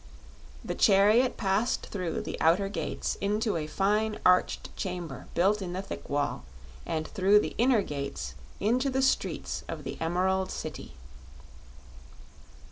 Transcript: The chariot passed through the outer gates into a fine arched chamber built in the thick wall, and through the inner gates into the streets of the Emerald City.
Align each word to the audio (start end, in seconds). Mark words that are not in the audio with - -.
The 0.65 0.73
chariot 0.73 1.37
passed 1.37 1.85
through 1.91 2.21
the 2.21 2.35
outer 2.41 2.69
gates 2.69 3.17
into 3.21 3.55
a 3.55 3.67
fine 3.67 4.17
arched 4.25 4.75
chamber 4.75 5.27
built 5.35 5.61
in 5.61 5.73
the 5.73 5.81
thick 5.83 6.09
wall, 6.09 6.43
and 6.87 7.07
through 7.07 7.37
the 7.39 7.53
inner 7.59 7.83
gates 7.83 8.33
into 8.59 8.89
the 8.89 9.03
streets 9.03 9.63
of 9.67 9.83
the 9.83 10.01
Emerald 10.01 10.49
City. 10.51 10.95